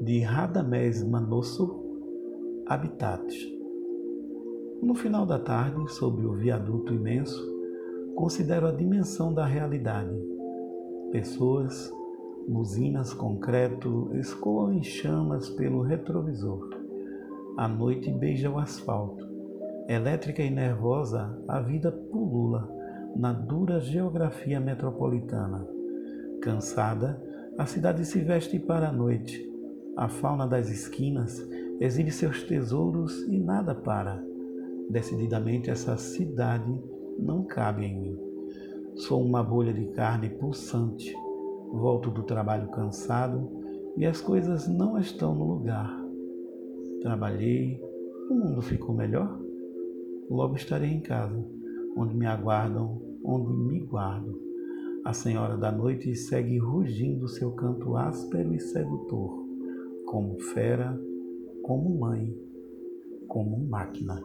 [0.00, 1.78] de Radamés Manosso,
[2.66, 3.34] Habitats.
[4.82, 7.46] No final da tarde, sobre o viaduto imenso,
[8.14, 10.16] considero a dimensão da realidade.
[11.12, 11.92] Pessoas,
[12.48, 16.70] buzinas, concreto escoam em chamas pelo retrovisor.
[17.58, 19.28] A noite beija o asfalto.
[19.86, 22.66] Elétrica e nervosa, a vida pulula
[23.14, 25.68] na dura geografia metropolitana.
[26.40, 27.22] Cansada,
[27.58, 29.49] a cidade se veste para a noite.
[30.00, 31.46] A fauna das esquinas
[31.78, 34.24] exibe seus tesouros e nada para.
[34.88, 36.74] Decididamente, essa cidade
[37.18, 38.18] não cabe em mim.
[38.94, 41.14] Sou uma bolha de carne pulsante.
[41.70, 43.46] Volto do trabalho cansado
[43.94, 45.94] e as coisas não estão no lugar.
[47.02, 47.78] Trabalhei,
[48.30, 49.38] o mundo ficou melhor?
[50.30, 51.46] Logo estarei em casa,
[51.94, 54.40] onde me aguardam, onde me guardo.
[55.04, 59.49] A senhora da noite segue rugindo seu canto áspero e sedutor,
[60.10, 60.98] como fera,
[61.62, 62.36] como mãe,
[63.28, 64.20] como máquina.